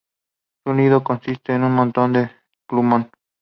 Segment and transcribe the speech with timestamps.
[0.65, 2.31] Su nido consiste en un montón de
[2.67, 3.11] plumón.